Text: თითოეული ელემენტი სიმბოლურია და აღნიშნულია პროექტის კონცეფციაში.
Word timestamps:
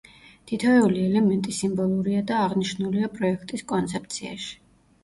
თითოეული 0.51 1.03
ელემენტი 1.09 1.53
სიმბოლურია 1.59 2.25
და 2.33 2.41
აღნიშნულია 2.47 3.13
პროექტის 3.21 3.69
კონცეფციაში. 3.75 4.55